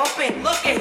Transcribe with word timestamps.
open, 0.00 0.42
looking. 0.42 0.79